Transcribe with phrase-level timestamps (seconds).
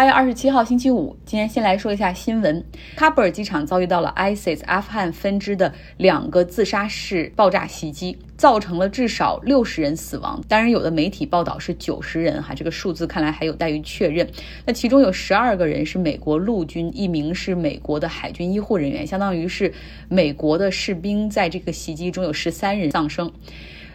[0.00, 2.64] 八月二十七号星期五，今天先来说一下新闻。
[2.96, 10.42] 喀布尔机场遭遇到了 ISIS 阿富汗分支的两个自杀式爆炸袭击，造成了至少六十人死亡。
[10.48, 14.26] 当然，有的媒体报道是九十人，哈，这个数字看来还有待于确认。
[14.64, 19.70] 那其中有十二个人是美国陆军，一名是美国的海军医护人员，相当于是
[20.08, 21.28] 美国的士兵。
[21.28, 23.30] 在这个袭击中有十三人丧生。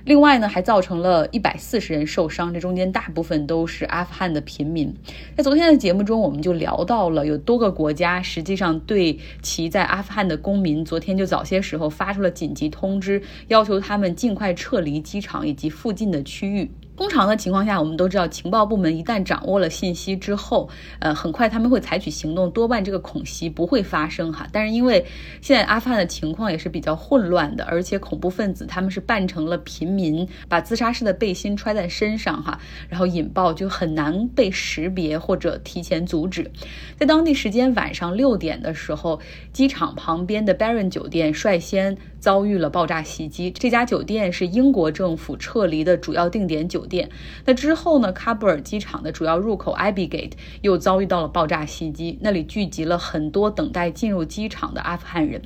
[0.06, 4.94] 另外呢，还造成了一百四十人受伤，这中间大部分都是阿富汗的平民。
[5.36, 16.70] 在昨天的节目中，我们就聊到了有多个国家实际上对其在阿富汗的公民，昨天就早些时候发出了紧急通知，要求他们尽快撤离机场以及附近的区域。
[16.98, 24.48] 通常的情况下，我们都知道，情报部门一旦掌握了信息之后，呃，很快他们会采取行动，多半这个恐袭不会发生哈。
[24.49, 25.05] 但是因为
[25.41, 36.49] 现在阿富汗的情况也是比较混乱的，而且恐怖分子他们是扮成了平民，把自杀式的背心揣在身上哈，然后引爆就很难被识别或者提前阻止。
[36.98, 39.20] 在当地时间晚上六点的时候，
[39.52, 43.51] 机场旁边的 Baron 酒店率先遭遇了爆炸袭击。
[43.51, 46.85] 这家酒店是英国政府撤离的主要定点酒。
[46.86, 47.10] 店。
[47.46, 48.14] 那之后呢？
[48.14, 55.41] 喀布尔机场的主要入口 Abi Gate 又遭遇到了爆炸袭击，那里聚集了很多等待进入机场的阿富汗人。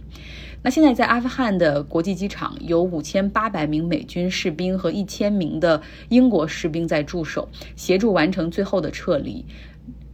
[0.61, 9.45] 那现在在阿富汗的国际机场有五千八百名美军士兵和一千名的英国士兵在驻守，协助完成最后的撤离。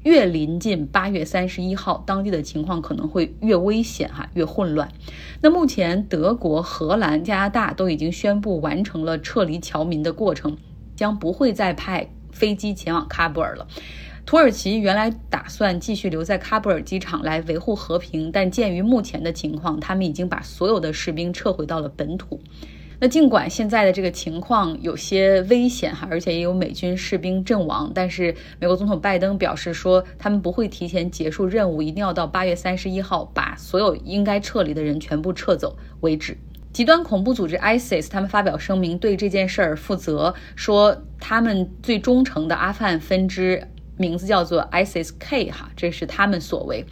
[0.03, 4.87] 越临近八月三十一号，当地的情况可能会越危险哈，越混乱。
[5.41, 10.55] 那目前德国、荷兰、加拿大都已经宣布完成了撤离侨民的过程。
[10.95, 13.67] 将不会再派飞机前往喀布尔了。
[14.25, 22.41] 土耳其原来打算继续留在喀布尔机场来维护和平，但鉴于目前的情况，他们已经把所有的士兵撤回到了本土。
[22.97, 36.37] 那尽管现在的这个情况有些危险哈，而且也有美军士兵阵亡，但是美国总统拜登表示说，他们不会提前结束任务，一定要到八月三十一号把所有应该撤离的人全部撤走为止。
[36.75, 43.65] 极端恐怖组织 ISIS，他们发表声明对这件事儿负责，说他们最忠诚的阿富汗分支
[43.95, 46.85] 名字叫做 ISIS-K，哈，这是他们所为。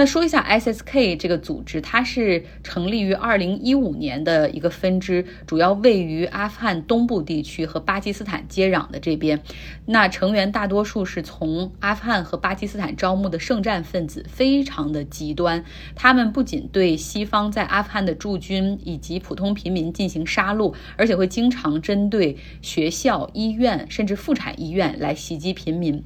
[0.00, 9.42] 那说一下 SSK 这个组织，它是成立于二零一五年的一个分支，主要位于阿富汗东部地区和巴基斯坦接壤的这边。
[9.84, 15.62] 那成员大多数是从阿富汗和巴基斯坦招募的圣战分子，非常的极端。
[15.94, 26.02] 他们不仅对西方在阿富汗的驻军以及普通平民进行杀戮，而且会经常针对学校、医院甚至妇产医院来袭击平民。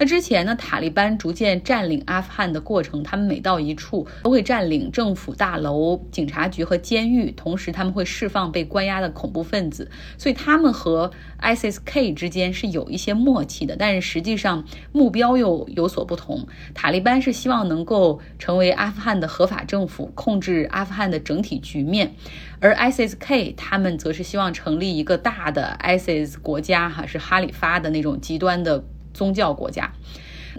[0.00, 11.10] 那之前呢，塔利班逐渐占领阿富汗的过程，他们每到一处都会占领政府大楼、警察局和监狱，同时他们会释放被关押的恐怖分子，所以他们和
[11.42, 16.46] ISIS-K 之间是有一些默契的，但是实际上目标又有所不同。
[16.72, 22.14] 塔利班是希望能够成为阿富汗的合法政府，控制阿富汗的整体局面，
[22.58, 28.82] 而 ISIS-K 他们则是希望成立一个大的 ISIS 国家，哈，是哈里发的那种极端的。
[29.12, 29.92] 宗教国家，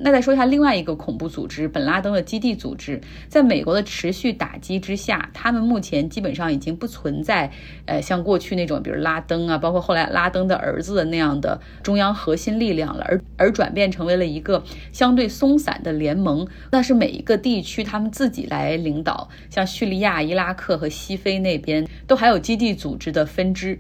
[0.02, 7.52] 那再说一下另外一个恐怖组织——本拉登的基地组织，在美国的持续打击之下，他们目前基本上已经不存在，
[7.86, 14.64] 呃，像过去那种，比如拉登啊，包括后来拉登的儿子的那样的中央核心力量了，而而转变成为了一个
[14.94, 16.48] 相对松散的联盟。
[16.72, 23.78] 那是每一个地区他们自己来领导，像叙利亚、伊拉克和西非那边都还有基地组织的分支。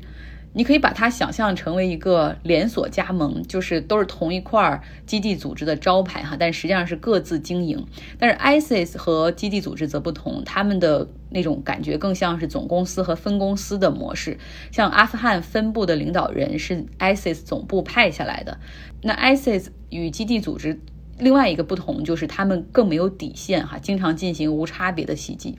[0.53, 7.85] 你可以把它想象成为一个连锁加盟，就是都是同一块基地组织的招牌哈，但实际上是各自经营。
[8.19, 14.37] 但是 ISIS 和基地组织则不同，他们的那种感觉更像是总公司和分公司的模式。
[14.71, 18.59] 像阿富汗分部的领导人是 ISIS 总部派下来的。
[19.01, 20.81] 那 ISIS 与基地组织
[21.17, 25.57] 另外一个不同就是他们更没有底线哈，经常进行无差别的袭击。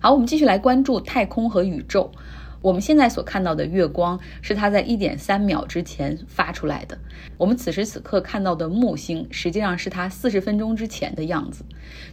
[0.00, 2.10] 好，我们继续来关注太空和宇宙。
[2.62, 6.98] 我们现在所看到的月光是它在一点三秒之前发出来的。
[7.38, 11.64] 我们此时此刻看到的木星，实际上是它四十分钟之前的样子。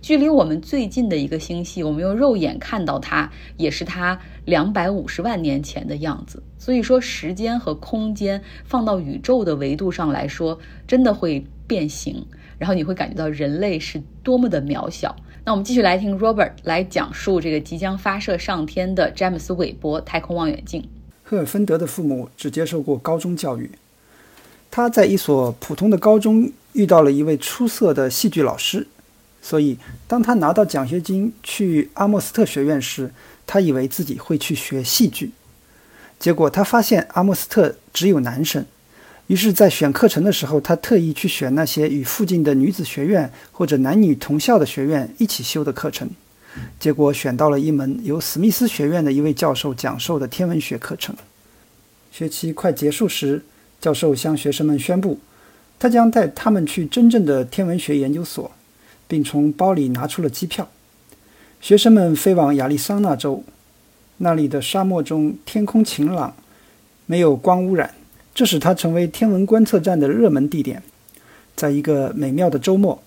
[0.02, 6.42] 距离我们最近的一个星系，我们用肉眼看到它，也是它两百五十万年前的样子。
[6.58, 10.58] 所以说，时间和空间放到宇宙的维度上来说，
[10.88, 12.26] 真的会变形。
[12.58, 15.16] 然后你会感觉到人类是多么的渺小。
[15.48, 20.86] 那我们继续来听 Robert 来讲述这个即将发射上天的詹姆斯韦伯太空望远镜。
[21.24, 23.72] 赫尔芬德的父母只接受过高中教育，
[24.70, 28.90] 他在一所普通的高中遇到了一位出色的戏剧老师，
[29.42, 33.10] 所以当他拿到奖学金去阿莫斯特学院时，
[33.46, 35.32] 他以为自己会去学戏剧。
[36.20, 38.66] 结果他发现阿莫斯特只有男生。
[39.28, 46.10] 于是，在选课程的时候，他特意去选那些与附近的女子学院或者男女同校的学院一起修的课程。
[46.80, 51.16] 结果选到了一门由史密斯学院的一位教授讲授的天文学课程。
[52.10, 53.44] 学期快结束时，
[53.82, 55.20] 教授向学生们宣布，
[55.78, 58.50] 他将带他们去真正的天文学研究所，
[59.10, 60.68] 并从包里拿出了机票。
[61.60, 63.44] 学生们飞往亚利桑那州，
[64.18, 66.34] 那里的沙漠中天空晴朗，
[67.06, 67.94] 没有光污染，
[68.38, 70.84] 这使它成为天文观测站的热门地点。
[71.56, 73.02] 在一个美妙的周末，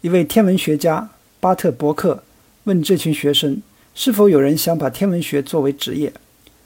[0.00, 2.22] 一位天文学家巴特伯克。
[2.64, 3.60] 问这群学生
[3.94, 6.10] 是否有人想把天文学作为职业？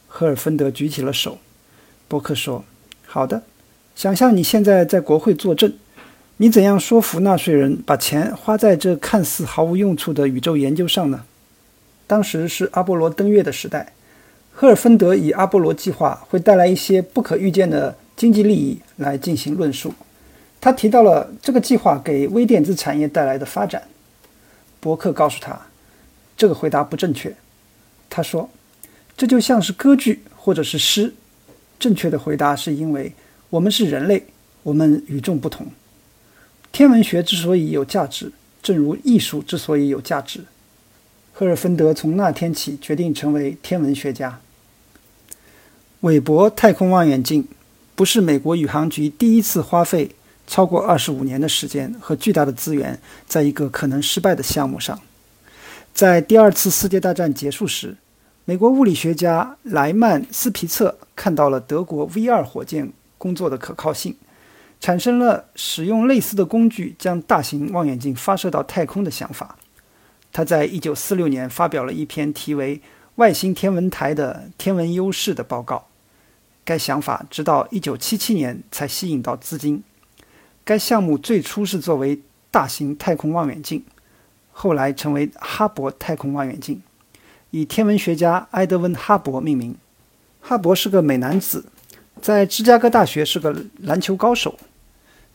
[0.06, 1.38] 赫尔芬德举起了手。
[2.06, 2.64] 伯克说
[3.04, 3.42] ：“好的。
[3.96, 5.72] 想象你现在在国会作证，
[6.36, 11.24] 你怎样说服纳税人把钱花在这看似毫无用处的宇宙研究上呢？”
[12.06, 13.92] 当时是阿波罗登月的时代，
[14.52, 19.94] 赫尔芬德以阿波罗计划会带来一些不可预见的经济利益来进行论述。
[20.60, 23.82] 他提到了这个计划给微电子产业带来的发展。
[24.80, 25.60] 伯克告诉他。
[26.36, 27.32] 这个回答不正确，
[28.10, 28.50] 他说
[29.16, 31.14] ：“这就像是歌剧或者是诗。”
[31.78, 33.12] 正确的回答是因为
[33.50, 34.26] 我们是人类，
[34.64, 35.64] 我们与众不同。
[36.72, 40.40] 天文学之所以有价值，正如艺术之所以有价值。
[41.32, 44.40] 赫尔芬德从那天起决定成为天文学家。
[46.00, 47.46] 韦伯太空望远镜
[47.96, 50.10] 不是美国宇航局第一次花费
[50.46, 55.00] 超过二十五年的时间和巨大的资源在一个可能失败的项目上。
[55.92, 57.96] 在第二次世界大战结束时，
[58.44, 64.16] 美国物理学家莱曼斯皮策看到了德国 V 二火箭工作的可靠性，
[64.80, 69.56] 产生了使用类似的工具将大型望远镜发射到太空的想法。
[70.32, 72.78] 他在1946年发表了一篇题为
[73.14, 75.86] 《外星天文台的天文优势》的报告。
[76.64, 79.82] 该想法直到1977年才吸引到资金。
[80.64, 82.20] 该项目最初是作为
[82.50, 83.84] 大型太空望远镜。
[84.56, 86.80] 后来成为哈勃太空望远镜，
[87.50, 89.76] 以天文学家埃德温·哈勃命名。
[90.40, 91.66] 哈勃是个美男子，
[92.22, 94.56] 在芝加哥大学是个篮球高手。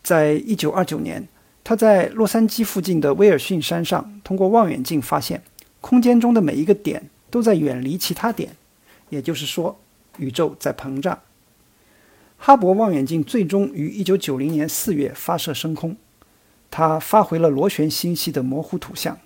[0.02, 1.28] 在一九二九年，
[1.62, 5.42] 他在洛杉矶附近的威尔逊山上通过望远镜发现，
[5.82, 8.56] 空间中的每一个点都在远离其他点，
[9.10, 9.78] 也就是说，
[10.20, 11.18] 宇宙在膨胀。
[12.36, 15.96] 哈勃望远镜最终于一九九零年四月发射升空。
[16.70, 19.18] 它发回了螺旋星系的模糊图像。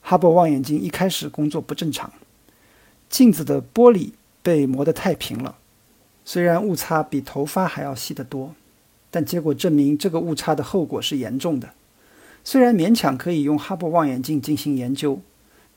[0.00, 2.10] 哈勃望远镜一开始工作不正常，
[3.10, 4.12] 镜子的玻璃
[4.42, 5.58] 被磨得太平了，
[6.24, 8.54] 虽然误差比头发还要细得多，
[9.10, 11.74] 但结果证明这个误差的后果是严重的。
[12.42, 15.20] 虽然勉强可以用哈勃望远镜进行研究，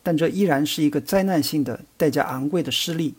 [0.01, 3.15] 但这依然是一个灾难性的、代价昂贵的失利。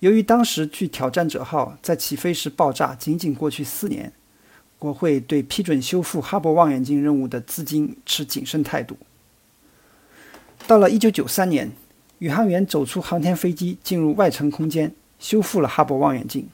[0.00, 4.12] 由于当时距挑战者号在起飞时爆炸仅仅过去四年。
[4.78, 8.98] 国会对批准修复哈勃望远镜任务的资金持谨慎态度。
[10.66, 11.72] 到了1993年，
[12.18, 16.46] 宇航员走出航天飞机，进入外层空间，修复了哈勃望远镜。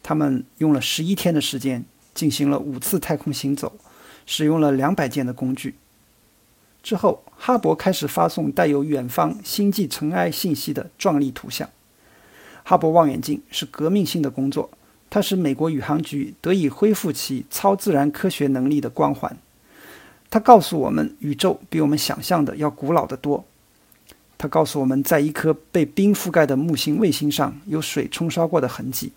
[0.00, 1.84] 他们用了11天的时间，
[2.14, 3.76] 进行了五次太空行走，
[4.26, 5.74] 使用了200件的工具。
[6.84, 11.68] 之后，哈勃开始发送带有远方星际尘埃信息的壮丽图像。
[12.70, 14.70] 哈勃望远镜是革命性的工作。
[15.10, 19.36] 它使美国宇航局得以恢复其超自然科学能力的光环。
[20.30, 23.44] 它告诉我们，宇宙比我们想象的要古老得多。
[24.38, 29.10] 它告诉我们在一颗被冰覆盖的木星卫星上有水冲刷过的痕迹。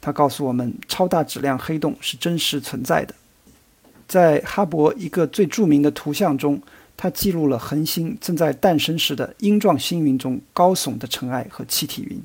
[0.00, 3.14] 它告诉我们，超大质量黑洞是真实存在的。
[4.08, 6.58] 在哈勃一个最著名的图像中，
[6.96, 12.18] 它记录了恒星正在诞生时的鹰状星云中高耸的尘埃和气体云。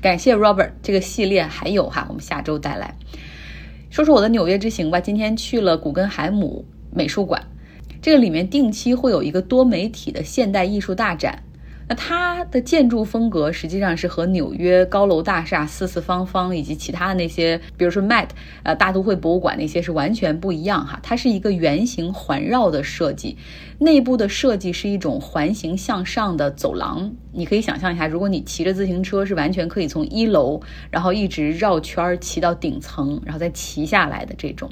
[0.00, 2.94] 感谢 Robert，这个系列还有哈，我们下周再来
[3.90, 5.00] 说说我的纽约之行吧。
[5.00, 7.46] 今天去了古根海姆美术馆，
[8.00, 11.42] 这个里面定期会有一个多媒体的现代艺术大展。
[11.88, 18.28] 那它的建筑风格实际上是和纽约高楼大厦四四方方以及其他的那些，比如说 Met
[18.62, 21.00] 呃大都会博物馆那些是完全不一样哈。
[21.02, 23.38] 它是一个圆形环绕的设计，
[23.78, 27.10] 内部的设计是一种环形向上的走廊。
[27.32, 34.68] 你可以想象一下，如果你骑着自行车，是完全可以从一楼然后一直绕圈儿骑到顶层，然后再骑下来的这种，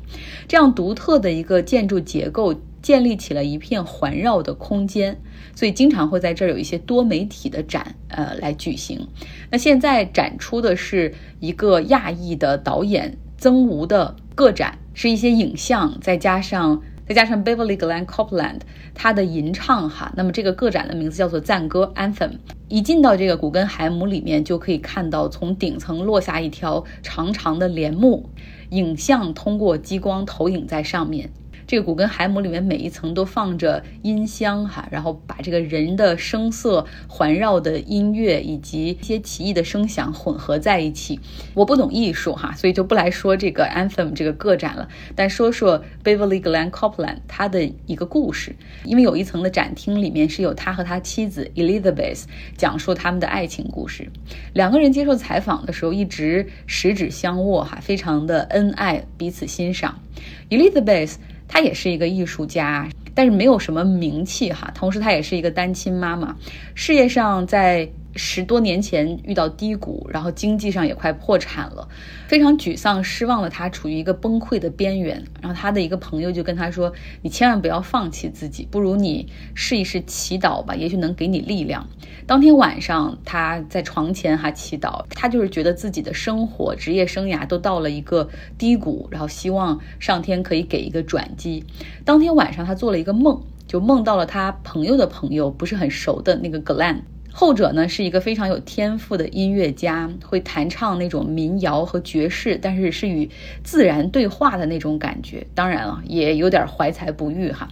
[0.46, 2.54] 这样独特的一个建筑结构。
[2.86, 5.20] 建立起了一片环绕的空间，
[5.56, 9.08] 所以经常会在这儿有一些多媒体的展，呃，来举行。
[9.50, 18.60] 那现在展出的是一个亚裔的导演曾吴的个展，是一些影像再加上再加上 Beverly Glenn Copeland
[18.94, 22.34] 他的吟唱哈，那么这个个展的名字叫做赞歌 Anthem。
[22.68, 28.30] 一进到这个古根海姆里面，就可以看到从顶层落下一条长长的帘幕，
[28.70, 31.30] 影像通过激光投影在上面。
[31.66, 41.18] 这个古根海姆里面每一层都放着音箱哈，然后把这个人的声色环绕的音乐以及一些奇异的声响混合在一起。
[41.54, 48.54] 我不懂艺术哈，所以就不来说这个 Anthem 这个个展了，但说说 Beverly Glenn Copeland 他的一个故事。
[48.84, 52.24] 因为有一层的展厅里面是有他和他妻子 Elizabeth
[52.56, 54.08] 讲述他们的爱情故事。
[54.54, 60.00] 两个人接受采访的时候一直十指相握哈，非常的恩爱，彼此欣赏。
[60.48, 61.16] Elizabeth。
[61.48, 64.70] 她也是一个艺术家，但是没有什么名气哈。
[64.74, 66.36] 同时，她也是一个单亲妈妈，
[66.74, 67.88] 事业上在。
[68.16, 71.88] 十多年前遇到低谷，然后经济上也快破产了，
[72.26, 75.24] 非常沮丧、失望的他处于一个崩溃的边缘。
[75.40, 76.92] 然后他的一个朋友就跟他说
[77.22, 81.88] ：“你千万不要放弃自己，不如你试一试祈祷吧，也许能给你力量。”
[82.26, 91.64] 当天晚上他在床前哈祈祷，他就是觉得自己的生活、职业生涯都到了一个低谷，然后希望上天可以给一个转机。
[92.04, 97.02] 当天晚上他做了一个梦，就梦到了他朋友的朋友，不是很熟的那个 Glenn。
[97.38, 103.28] 后者呢是一个非常有天赋的音乐家，会弹唱那种民谣和爵士，但是是与
[103.62, 105.46] 自然对话的那种感觉。
[105.54, 107.68] 当然了，也有点怀才不遇哈。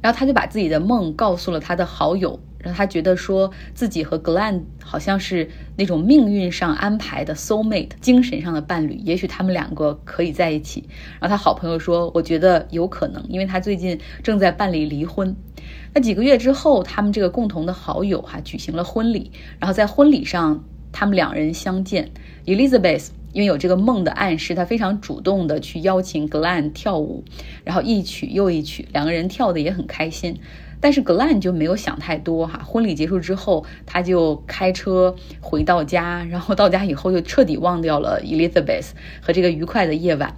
[0.00, 10.88] 然后他就把自己的梦告诉了他的好友，让他觉得说自己和 Glenn 好像是那种命运上安排的 soul mate，精神上的伴侣，也许他们两个可以在一起。
[11.20, 15.36] 然后他好朋友说，我觉得有可能，因为他最近正在办理离婚。
[15.94, 22.10] 那几个月之后，他们这个共同的好友哈举行了婚礼，然后在婚礼上，他们两人相见。
[22.44, 27.22] Elizabeth 因为有这个梦的暗示，他非常主动的去邀请 Glenn 跳舞，
[27.64, 30.40] 然后一曲又一曲，两个人跳的也很开心。
[30.80, 40.34] 但是 Glenn 就没有想太多哈，婚礼结束之后，他就开车回到家，然后到家以后就彻底忘掉了 Elizabeth 和这个愉快的夜晚。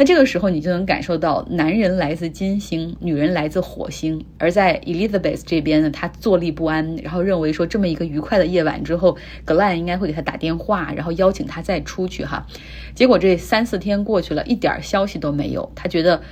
[0.00, 4.24] 那这个时候，你就能感受到男人来自金星，女人来自火星。
[4.38, 12.46] 而在 Elizabeth 这边呢，她坐立不安，然后认为说这么一个愉快的夜晚之后，Glenn 应该会给她打电话，然后邀请她再出去哈。
[12.94, 16.22] 结果这三四天过去了，一点消息都没有，她觉得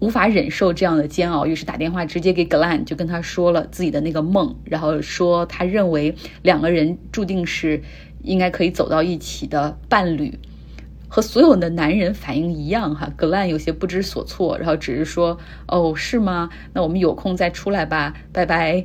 [0.00, 7.80] 无法忍受这样的煎熬，于是打电话直接给 Glenn，就跟他说了自己的那个梦，然后说他认为两个人注定是
[8.24, 10.36] 应该可以走到一起的伴侣。
[11.08, 16.50] 和所有的男人反应一样哈，格兰有些不知所措，然后只是说：“哦，是吗？
[16.72, 18.84] 那我们有空再出来吧，拜拜。”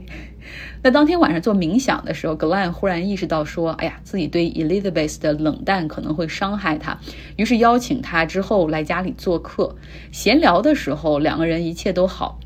[0.84, 6.98] 那当天晚上做冥想的时候，格兰忽然意识到说：“哎呀，自己对 Elizabeth 的冷淡可能会伤害她。”
[7.38, 9.76] 于是邀请她之后来家里做客。
[10.12, 12.40] 闲聊的时候，两个人一切都好，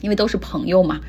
[0.00, 1.00] 因为都是朋友嘛。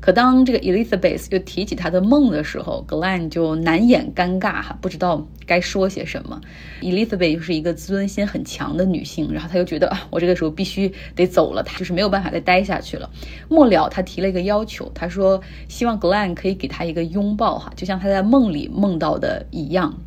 [0.00, 6.40] 可当这个 Elizabeth 又提起她的梦的时候，Glenn 就难掩尴尬哈，不知道该说些什么。
[6.80, 13.10] Elizabeth 又是一个自尊心很强的女性，然后她又觉得啊，我这个时候必须得走了，她就是没有办法再待下去了。
[13.50, 15.38] 末了，她提了一个要求，她说
[15.68, 19.98] 希望 Glenn 可以给她一个拥抱哈，就像她在梦里梦到的一样。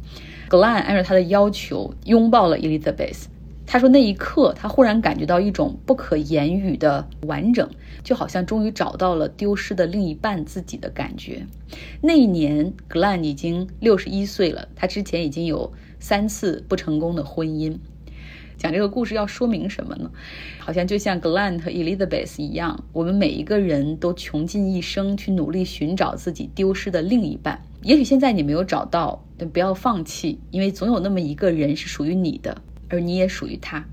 [0.50, 3.25] Glenn 按照她的要求拥抱了 Elizabeth。
[3.74, 7.68] 他说：“那一刻，他忽然感觉到一种不可言语的完整，
[8.03, 11.48] 就好像终于找到了丢失的另一半自己的感觉。”
[12.00, 14.68] 那一年，Glenn 已经六十一岁了。
[14.75, 17.75] 他之前已经有三次不成功的婚姻。
[18.58, 20.12] 讲这个故事要说明什么呢？
[20.60, 27.60] 好像就像 Glenn 和 Elizabeth 一样，我们每一个人都穷尽一生去努力寻找自己丢失的另一半。
[27.82, 32.62] 也许现在你没有找到，但不要放弃，因为总有那么一个人是属于你的。
[32.90, 33.84] 而你也属于他，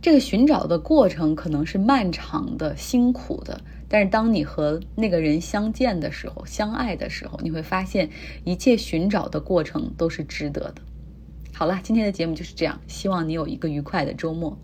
[0.00, 8.10] 这个寻找的过程可能是漫长的、辛苦的，但是当你和那个人相见的时候、相爱的时候，你会发现
[8.44, 10.82] 一切寻找的过程都是值得的。
[11.54, 14.58] 好了，今天的节目就是这样，希望你有一个愉快的周末。